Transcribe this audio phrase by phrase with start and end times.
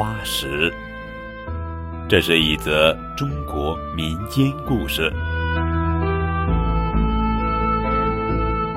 [0.00, 0.70] 花石》。
[2.08, 5.12] 这是一则中国民间故事。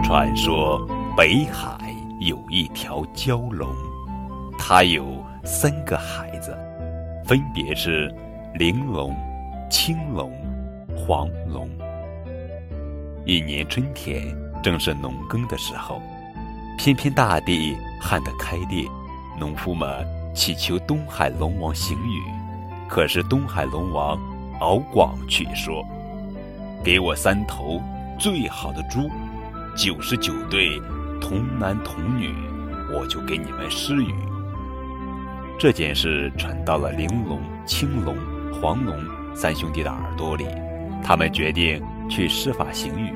[0.04, 3.74] 传说北海有一条蛟龙，
[4.60, 6.54] 它有三个孩子，
[7.24, 8.14] 分别是
[8.56, 9.16] 玲珑、
[9.72, 10.30] 青龙、
[10.94, 11.70] 黄龙。
[13.26, 14.28] 一年春天，
[14.62, 16.02] 正是农耕的时候，
[16.78, 18.86] 偏偏大地旱得开裂，
[19.40, 22.22] 农夫们祈求东海龙王行雨。
[22.90, 24.20] 可是东海龙王
[24.60, 25.84] 敖广却说
[26.84, 27.82] ：“给我三头
[28.20, 29.10] 最好的猪。”
[29.76, 30.80] 九十九对
[31.20, 32.32] 童男童女，
[32.94, 34.14] 我就给你们施雨。
[35.58, 38.16] 这件事传到了玲珑、青龙、
[38.54, 38.96] 黄龙
[39.34, 40.46] 三兄弟的耳朵里，
[41.04, 43.12] 他们决定去施法行雨。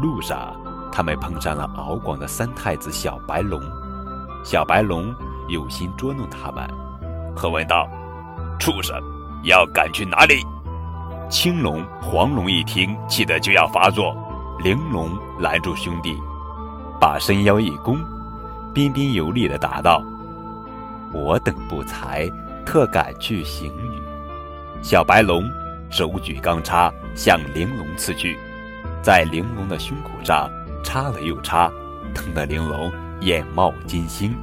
[0.00, 0.56] 路上，
[0.90, 3.60] 他们碰上了敖广的三太子小白龙。
[4.42, 5.14] 小白龙
[5.48, 6.68] 有心捉弄他们，
[7.34, 7.88] 喝问道
[8.58, 8.96] ：“畜生，
[9.44, 10.44] 要赶去哪里？”
[11.30, 14.16] 青龙、黄龙一听，气得就要发作。
[14.62, 16.16] 玲珑拦住兄弟，
[17.00, 17.98] 把身腰一弓，
[18.72, 20.02] 彬彬有礼地答道
[21.12, 22.30] ：“我等不才，
[22.64, 24.02] 特赶去行雨。”
[24.80, 25.42] 小白龙
[25.90, 28.38] 手举钢叉向玲珑刺去，
[29.02, 30.48] 在玲珑的胸口上
[30.82, 31.70] 插了又插，
[32.14, 34.34] 疼得玲珑眼冒金星。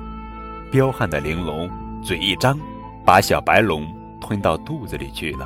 [0.72, 1.70] 彪悍的玲珑
[2.02, 2.58] 嘴一张，
[3.06, 3.86] 把小白龙
[4.22, 5.46] 吞到肚子里去了。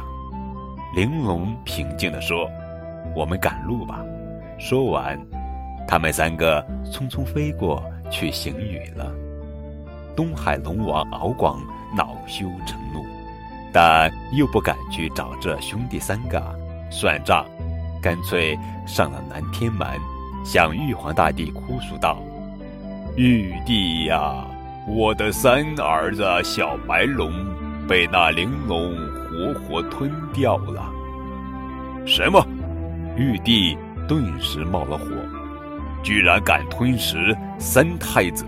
[0.95, 2.47] 玲珑平静地说
[3.15, 4.05] ：“我们赶路吧。”
[4.59, 5.19] 说完，
[5.87, 9.11] 他们三个匆匆飞过去行雨了。
[10.15, 11.59] 东海龙王敖广
[11.97, 13.03] 恼羞成怒，
[13.73, 16.39] 但又不敢去找这兄弟三个
[16.91, 17.43] 算账，
[17.99, 19.87] 干脆上了南天门，
[20.45, 22.19] 向玉皇大帝哭诉道
[23.17, 24.45] ：“玉帝呀，
[24.87, 27.31] 我的三儿子小白龙
[27.87, 28.95] 被那玲珑
[29.29, 30.91] 活活吞掉了。”
[32.05, 32.45] 什么？
[33.17, 33.77] 玉帝？
[34.07, 35.07] 顿时冒了火，
[36.03, 38.45] 居然敢吞食三太子！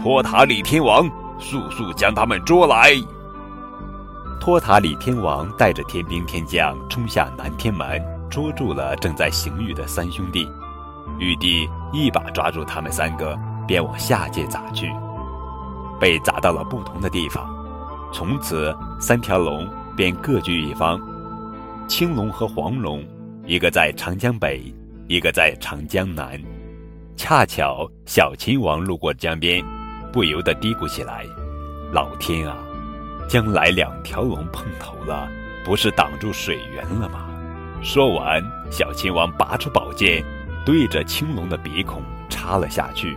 [0.00, 1.10] 托塔李天王，
[1.40, 2.92] 速速将他们捉来！
[4.40, 8.00] 托塔李天王带着天兵天将冲下南天门，
[8.30, 10.48] 捉住了正在行雨的三兄弟。
[11.18, 14.88] 玉帝一把抓住他们三个，便往下界砸去，
[16.00, 17.48] 被砸到了不同的地方。
[18.12, 21.00] 从此，三条龙便各据一方，
[21.86, 23.04] 青龙和黄龙。
[23.44, 24.62] 一个在长江北，
[25.06, 26.38] 一个在长江南。
[27.16, 29.64] 恰巧小秦王路过江边，
[30.12, 31.24] 不由得嘀咕起来
[31.90, 32.58] ：“老天啊，
[33.26, 35.26] 将来两条龙碰头了，
[35.64, 37.26] 不是挡住水源了吗？”
[37.82, 40.22] 说完，小秦王拔出宝剑，
[40.66, 43.16] 对着青龙的鼻孔插了下去。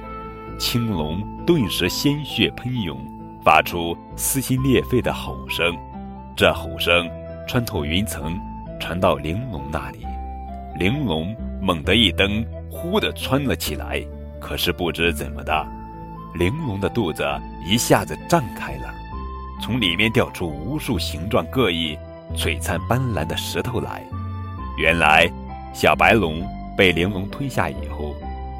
[0.62, 2.96] 青龙顿时鲜血喷涌，
[3.44, 5.76] 发出撕心裂肺的吼声。
[6.36, 7.10] 这吼声
[7.48, 8.40] 穿透云层，
[8.80, 10.06] 传到玲珑那里。
[10.78, 14.06] 玲珑猛地一蹬，忽地窜了起来。
[14.40, 15.68] 可是不知怎么的，
[16.36, 17.26] 玲珑的肚子
[17.66, 18.94] 一下子胀开了，
[19.64, 21.98] 从里面掉出无数形状各异、
[22.36, 24.04] 璀璨斑斓的石头来。
[24.78, 25.28] 原来，
[25.74, 26.48] 小白龙
[26.78, 28.14] 被玲珑吞下以后，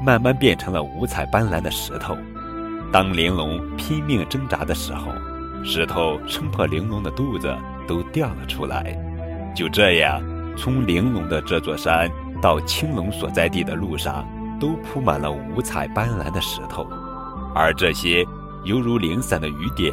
[0.04, 2.16] 慢慢变成了五彩斑斓的石头。
[2.92, 5.12] 当玲珑拼命挣扎的时候，
[5.64, 8.96] 石头撑破玲珑的肚子，都掉了出来。
[9.54, 10.22] 就这样。
[10.54, 12.10] 从玲珑的这座山
[12.42, 14.28] 到青龙所在地的路上，
[14.60, 16.86] 都铺满了五彩斑斓的石头，
[17.54, 18.22] 而这些
[18.64, 19.90] 犹如零散的雨点，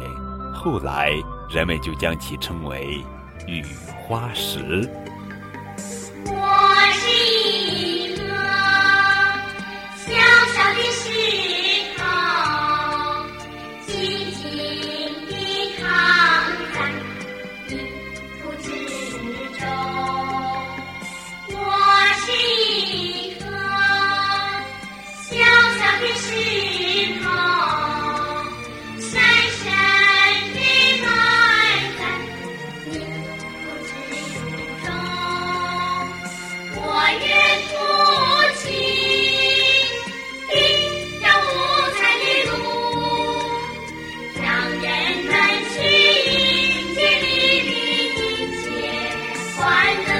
[0.52, 1.12] 后来
[1.48, 3.02] 人们就将其称为
[3.46, 3.64] 雨
[4.02, 4.86] 花石。
[49.90, 50.19] I you.